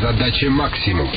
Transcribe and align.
Задача 0.00 0.48
максимум. 0.48 1.10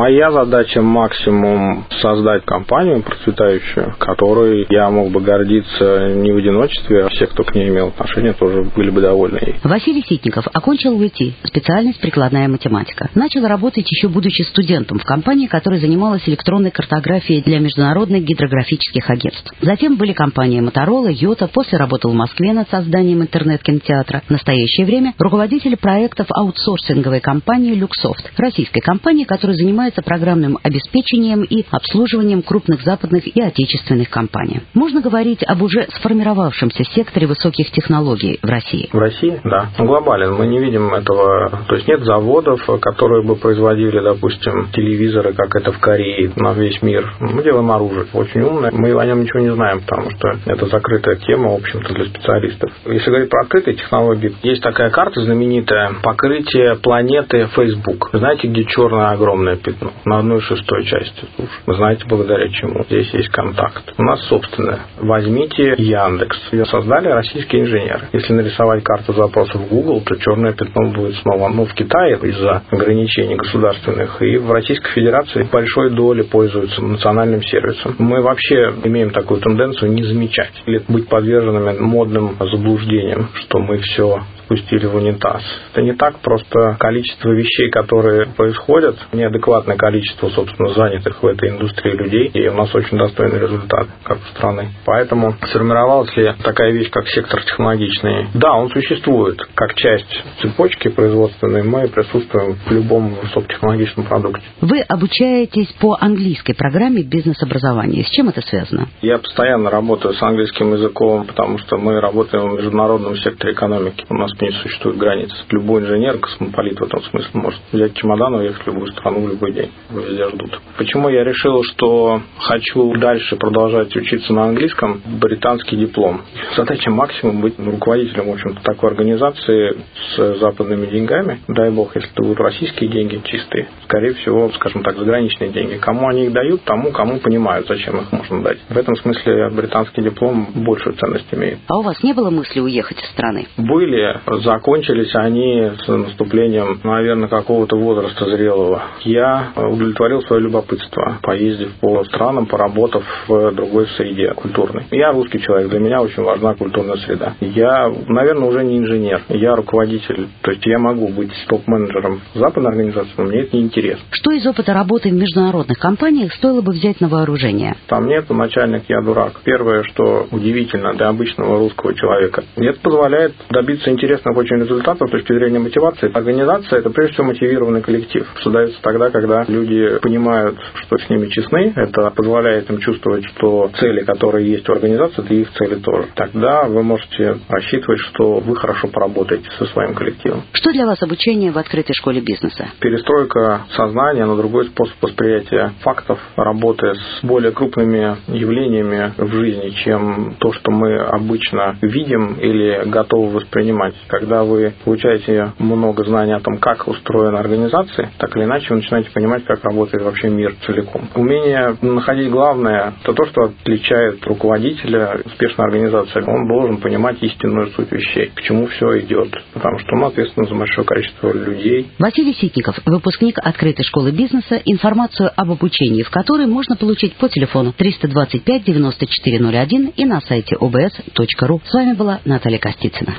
Моя 0.00 0.32
задача 0.32 0.80
максимум 0.80 1.84
создать 2.00 2.46
компанию 2.46 3.02
процветающую, 3.02 3.94
которой 3.98 4.66
я 4.70 4.88
мог 4.88 5.10
бы 5.10 5.20
гордиться 5.20 6.14
не 6.14 6.32
в 6.32 6.38
одиночестве, 6.38 7.04
а 7.04 7.10
все, 7.10 7.26
кто 7.26 7.44
к 7.44 7.54
ней 7.54 7.68
имел 7.68 7.88
отношение, 7.88 8.32
тоже 8.32 8.62
были 8.74 8.88
бы 8.88 9.02
довольны. 9.02 9.56
Василий 9.62 10.02
Ситников 10.08 10.46
окончил 10.54 10.96
УИТ, 10.96 11.34
специальность 11.44 12.00
прикладная 12.00 12.48
математика. 12.48 13.10
Начал 13.14 13.46
работать 13.46 13.92
еще 13.92 14.08
будучи 14.08 14.40
студентом 14.40 14.98
в 14.98 15.04
компании, 15.04 15.48
которая 15.48 15.78
занималась 15.78 16.26
электронной 16.26 16.70
картографией 16.70 17.42
для 17.42 17.58
международных 17.58 18.24
гидрографических 18.24 19.10
агентств. 19.10 19.52
Затем 19.60 19.98
были 19.98 20.14
компании 20.14 20.60
Моторола, 20.60 21.08
Йота, 21.08 21.46
после 21.46 21.76
работал 21.76 22.12
в 22.12 22.16
Москве 22.16 22.54
над 22.54 22.70
созданием 22.70 23.20
интернет-кинотеатра. 23.20 24.22
В 24.26 24.30
настоящее 24.30 24.86
время 24.86 25.12
руководитель 25.18 25.76
проектов 25.76 26.26
аутсорсинговой 26.30 27.20
компании 27.20 27.74
«Люксофт», 27.74 28.32
российской 28.38 28.80
компании, 28.80 29.24
которая 29.24 29.58
занимается 29.58 29.89
занимается 29.90 30.02
программным 30.02 30.58
обеспечением 30.62 31.42
и 31.42 31.64
обслуживанием 31.70 32.42
крупных 32.42 32.82
западных 32.82 33.26
и 33.26 33.40
отечественных 33.40 34.10
компаний. 34.10 34.60
Можно 34.74 35.00
говорить 35.00 35.42
об 35.46 35.62
уже 35.62 35.86
сформировавшемся 35.96 36.84
секторе 36.84 37.26
высоких 37.26 37.70
технологий 37.70 38.38
в 38.42 38.46
России? 38.46 38.88
В 38.92 38.98
России, 38.98 39.40
да. 39.44 39.70
Глобален. 39.78 40.34
Мы 40.34 40.46
не 40.46 40.58
видим 40.58 40.92
этого. 40.94 41.50
То 41.68 41.74
есть 41.74 41.88
нет 41.88 42.02
заводов, 42.04 42.64
которые 42.80 43.24
бы 43.24 43.36
производили, 43.36 44.00
допустим, 44.00 44.68
телевизоры, 44.72 45.32
как 45.32 45.54
это 45.56 45.72
в 45.72 45.78
Корее, 45.78 46.32
на 46.36 46.52
весь 46.52 46.80
мир. 46.82 47.12
Мы 47.20 47.42
делаем 47.42 47.70
оружие. 47.70 48.06
Очень 48.12 48.42
умное. 48.42 48.70
Мы 48.72 48.92
о 48.92 49.06
нем 49.06 49.22
ничего 49.22 49.40
не 49.40 49.52
знаем, 49.52 49.80
потому 49.80 50.10
что 50.10 50.28
это 50.46 50.66
закрытая 50.66 51.16
тема, 51.16 51.50
в 51.50 51.54
общем-то, 51.56 51.94
для 51.94 52.04
специалистов. 52.06 52.70
Если 52.86 53.10
говорить 53.10 53.30
про 53.30 53.42
открытые 53.42 53.76
технологии, 53.76 54.34
есть 54.42 54.62
такая 54.62 54.90
карта 54.90 55.22
знаменитая 55.22 55.94
покрытие 56.02 56.76
планеты 56.76 57.48
Facebook. 57.54 58.10
Знаете, 58.12 58.48
где 58.48 58.64
черное 58.64 59.10
огромное 59.10 59.56
пятно? 59.56 59.79
Ну, 59.80 59.92
на 60.04 60.18
одной 60.18 60.40
шестой 60.40 60.84
части 60.84 61.24
суши. 61.36 61.50
Вы 61.66 61.74
знаете, 61.74 62.04
благодаря 62.08 62.48
чему. 62.50 62.84
Здесь 62.84 63.12
есть 63.14 63.28
контакт. 63.30 63.92
У 63.96 64.02
нас 64.02 64.22
собственное. 64.28 64.80
Возьмите 64.98 65.74
Яндекс. 65.78 66.36
Ее 66.52 66.66
создали 66.66 67.08
российские 67.08 67.62
инженеры. 67.62 68.08
Если 68.12 68.32
нарисовать 68.32 68.82
карту 68.84 69.12
запросов 69.12 69.62
в 69.62 69.68
Google, 69.68 70.02
то 70.02 70.16
черное 70.16 70.52
пятно 70.52 70.90
будет 70.90 71.16
снова 71.16 71.48
ну, 71.48 71.64
в 71.64 71.74
Китае 71.74 72.18
из-за 72.22 72.62
ограничений 72.70 73.36
государственных. 73.36 74.20
И 74.22 74.36
в 74.36 74.50
Российской 74.52 74.92
Федерации 74.92 75.48
большой 75.50 75.90
доли 75.90 76.22
пользуются 76.22 76.82
национальным 76.82 77.42
сервисом. 77.42 77.94
Мы 77.98 78.22
вообще 78.22 78.74
имеем 78.84 79.10
такую 79.10 79.40
тенденцию 79.40 79.92
не 79.92 80.02
замечать 80.02 80.52
или 80.66 80.82
быть 80.88 81.08
подверженными 81.08 81.78
модным 81.78 82.36
заблуждениям, 82.38 83.28
что 83.34 83.58
мы 83.58 83.78
все 83.78 84.20
спустили 84.50 84.86
в 84.86 84.96
унитаз. 84.96 85.42
Это 85.72 85.82
не 85.82 85.94
так, 85.94 86.18
просто 86.20 86.76
количество 86.80 87.30
вещей, 87.30 87.70
которые 87.70 88.26
происходят, 88.26 88.96
неадекватное 89.12 89.76
количество, 89.76 90.28
собственно, 90.30 90.74
занятых 90.74 91.22
в 91.22 91.26
этой 91.26 91.50
индустрии 91.50 91.92
людей, 91.92 92.30
и 92.34 92.48
у 92.48 92.54
нас 92.54 92.74
очень 92.74 92.98
достойный 92.98 93.38
результат 93.38 93.86
как 94.02 94.18
страны. 94.34 94.70
Поэтому 94.84 95.36
сформировалась 95.50 96.14
ли 96.16 96.32
такая 96.42 96.72
вещь, 96.72 96.90
как 96.90 97.06
сектор 97.08 97.42
технологичный? 97.42 98.28
Да, 98.34 98.54
он 98.54 98.70
существует 98.70 99.40
как 99.54 99.74
часть 99.74 100.20
цепочки 100.42 100.88
производственной, 100.88 101.62
мы 101.62 101.86
присутствуем 101.88 102.56
в 102.66 102.72
любом 102.72 103.14
высокотехнологичном 103.14 104.06
продукте. 104.06 104.42
Вы 104.60 104.80
обучаетесь 104.80 105.72
по 105.80 105.96
английской 106.00 106.54
программе 106.54 107.02
бизнес-образования. 107.02 108.02
С 108.02 108.10
чем 108.10 108.28
это 108.28 108.40
связано? 108.40 108.88
Я 109.00 109.18
постоянно 109.18 109.70
работаю 109.70 110.14
с 110.14 110.22
английским 110.22 110.72
языком, 110.72 111.26
потому 111.26 111.58
что 111.58 111.76
мы 111.76 112.00
работаем 112.00 112.50
в 112.50 112.56
международном 112.56 113.16
секторе 113.16 113.52
экономики. 113.52 114.04
У 114.08 114.14
нас 114.14 114.32
не 114.40 114.52
существует 114.52 114.96
границ. 114.96 115.30
Любой 115.50 115.82
инженер, 115.82 116.18
космополит 116.18 116.78
в 116.78 116.84
этом 116.84 117.02
смысле, 117.04 117.30
может 117.34 117.60
взять 117.72 117.94
чемодан 117.94 118.34
и 118.36 118.38
уехать 118.38 118.62
в 118.62 118.66
любую 118.66 118.86
страну 118.92 119.20
в 119.20 119.28
любой 119.28 119.52
день. 119.52 119.70
Везде 119.90 120.28
ждут. 120.28 120.60
Почему 120.76 121.08
я 121.08 121.24
решил, 121.24 121.62
что 121.64 122.20
хочу 122.38 122.94
дальше 122.96 123.36
продолжать 123.36 123.94
учиться 123.96 124.32
на 124.32 124.44
английском? 124.44 125.00
Британский 125.20 125.76
диплом. 125.76 126.22
Задача 126.56 126.90
максимум 126.90 127.40
быть 127.40 127.58
руководителем, 127.58 128.30
в 128.30 128.32
общем-то, 128.34 128.62
такой 128.62 128.90
организации 128.90 129.76
с 130.14 130.38
западными 130.38 130.86
деньгами. 130.86 131.40
Дай 131.48 131.70
бог, 131.70 131.94
если 131.96 132.10
это 132.10 132.22
будут 132.22 132.40
российские 132.40 132.90
деньги 132.90 133.20
чистые. 133.24 133.68
Скорее 133.84 134.14
всего, 134.14 134.50
скажем 134.50 134.82
так, 134.82 134.96
заграничные 134.96 135.50
деньги. 135.50 135.76
Кому 135.76 136.08
они 136.08 136.26
их 136.26 136.32
дают, 136.32 136.62
тому, 136.64 136.92
кому 136.92 137.18
понимают, 137.18 137.66
зачем 137.66 138.00
их 138.00 138.12
можно 138.12 138.42
дать. 138.42 138.58
В 138.68 138.76
этом 138.76 138.94
смысле 138.96 139.50
британский 139.50 140.02
диплом 140.02 140.48
большую 140.54 140.96
ценность 140.96 141.32
имеет. 141.32 141.58
А 141.68 141.78
у 141.78 141.82
вас 141.82 142.02
не 142.02 142.12
было 142.12 142.30
мысли 142.30 142.60
уехать 142.60 142.98
из 142.98 143.08
страны? 143.10 143.46
Были 143.56 144.20
закончились 144.38 145.14
они 145.14 145.72
с 145.84 145.88
наступлением, 145.88 146.80
наверное, 146.84 147.28
какого-то 147.28 147.76
возраста 147.76 148.24
зрелого. 148.26 148.82
Я 149.02 149.52
удовлетворил 149.56 150.22
свое 150.22 150.42
любопытство, 150.42 151.18
поездив 151.22 151.72
по 151.80 152.04
странам, 152.04 152.46
поработав 152.46 153.04
в 153.28 153.52
другой 153.52 153.86
среде 153.96 154.32
культурной. 154.34 154.86
Я 154.90 155.12
русский 155.12 155.40
человек, 155.40 155.70
для 155.70 155.80
меня 155.80 156.00
очень 156.00 156.22
важна 156.22 156.54
культурная 156.54 156.96
среда. 156.96 157.34
Я, 157.40 157.92
наверное, 158.08 158.48
уже 158.48 158.64
не 158.64 158.78
инженер, 158.78 159.22
я 159.28 159.56
руководитель. 159.56 160.28
То 160.42 160.52
есть 160.52 160.64
я 160.66 160.78
могу 160.78 161.08
быть 161.08 161.32
топ-менеджером 161.48 162.20
западной 162.34 162.70
организации, 162.70 163.12
но 163.16 163.24
мне 163.24 163.40
это 163.40 163.56
не 163.56 163.64
интересно. 163.64 164.04
Что 164.10 164.30
из 164.32 164.46
опыта 164.46 164.72
работы 164.72 165.10
в 165.10 165.14
международных 165.14 165.78
компаниях 165.78 166.32
стоило 166.34 166.60
бы 166.60 166.72
взять 166.72 167.00
на 167.00 167.08
вооружение? 167.08 167.76
Там 167.86 168.06
нет 168.06 168.28
начальник, 168.30 168.84
я 168.88 169.00
дурак. 169.02 169.40
Первое, 169.44 169.82
что 169.84 170.26
удивительно 170.30 170.94
для 170.94 171.08
обычного 171.08 171.58
русского 171.58 171.94
человека, 171.94 172.44
это 172.56 172.78
позволяет 172.80 173.34
добиться 173.50 173.90
интересного 173.90 174.19
интересных 174.20 174.36
очень 174.36 174.56
результатов 174.56 175.08
с 175.08 175.10
точки 175.10 175.32
зрения 175.32 175.58
мотивации. 175.58 176.10
Организация– 176.12 176.78
это 176.80 176.90
прежде 176.90 177.14
всего 177.14 177.28
мотивированный 177.28 177.82
коллектив. 177.82 178.26
Создается 178.42 178.80
тогда, 178.82 179.10
когда 179.10 179.44
люди 179.48 179.98
понимают, 180.00 180.56
что 180.74 180.98
с 180.98 181.08
ними 181.10 181.28
честны. 181.28 181.72
Это 181.76 182.10
позволяет 182.10 182.70
им 182.70 182.78
чувствовать, 182.78 183.24
что 183.36 183.70
цели, 183.78 184.04
которые 184.04 184.50
есть 184.50 184.68
у 184.68 184.72
организации, 184.72 185.24
это 185.24 185.34
их 185.34 185.50
цели 185.52 185.76
тоже. 185.76 186.08
Тогда 186.14 186.64
вы 186.64 186.82
можете 186.82 187.38
рассчитывать, 187.48 188.00
что 188.00 188.40
вы 188.40 188.56
хорошо 188.56 188.88
поработаете 188.88 189.48
со 189.58 189.66
своим 189.66 189.94
коллективом. 189.94 190.42
Что 190.52 190.72
для 190.72 190.86
вас 190.86 191.02
обучение 191.02 191.52
в 191.52 191.58
открытой 191.58 191.94
школе 191.94 192.20
бизнеса? 192.20 192.68
Перестройка 192.80 193.62
сознания 193.76 194.24
на 194.26 194.36
другой 194.36 194.66
способ 194.66 194.94
восприятия 195.00 195.72
фактов, 195.80 196.18
работы 196.36 196.94
с 196.94 197.24
более 197.24 197.52
крупными 197.52 198.16
явлениями 198.28 199.12
в 199.16 199.32
жизни, 199.32 199.70
чем 199.84 200.36
то, 200.38 200.52
что 200.52 200.70
мы 200.70 200.98
обычно 200.98 201.76
видим 201.82 202.34
или 202.34 202.82
готовы 202.86 203.30
воспринимать 203.30 203.94
когда 204.08 204.44
вы 204.44 204.72
получаете 204.84 205.52
много 205.58 206.04
знаний 206.04 206.32
о 206.32 206.40
том, 206.40 206.58
как 206.58 206.86
устроена 206.88 207.38
организация, 207.40 208.10
так 208.18 208.36
или 208.36 208.44
иначе 208.44 208.66
вы 208.70 208.76
начинаете 208.76 209.10
понимать, 209.10 209.44
как 209.44 209.64
работает 209.64 210.04
вообще 210.04 210.28
мир 210.28 210.54
целиком. 210.66 211.08
Умение 211.14 211.76
находить 211.82 212.30
главное, 212.30 212.94
это 213.02 213.14
то, 213.14 213.26
что 213.26 213.42
отличает 213.42 214.24
руководителя 214.24 215.20
успешной 215.24 215.66
организации. 215.66 216.22
Он 216.26 216.48
должен 216.48 216.78
понимать 216.78 217.22
истинную 217.22 217.68
суть 217.68 217.90
вещей, 217.92 218.30
к 218.34 218.42
чему 218.42 218.66
все 218.66 219.00
идет, 219.00 219.30
потому 219.52 219.78
что 219.78 219.96
он 219.96 220.04
ответственен 220.04 220.48
за 220.48 220.54
большое 220.54 220.86
количество 220.86 221.32
людей. 221.32 221.90
Василий 221.98 222.34
Ситников, 222.34 222.78
выпускник 222.86 223.38
открытой 223.38 223.84
школы 223.84 224.12
бизнеса, 224.12 224.60
информацию 224.64 225.30
об 225.34 225.50
обучении, 225.50 226.02
в 226.02 226.10
которой 226.10 226.46
можно 226.46 226.76
получить 226.76 227.14
по 227.16 227.28
телефону 227.28 227.72
325 227.76 228.64
9401 228.64 229.92
и 229.96 230.04
на 230.04 230.20
сайте 230.20 230.56
obs.ru. 230.56 231.60
С 231.64 231.74
вами 231.74 231.94
была 231.94 232.20
Наталья 232.24 232.58
Костицына. 232.58 233.14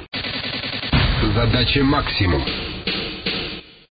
Задача 1.21 1.83
максимум. 1.83 2.43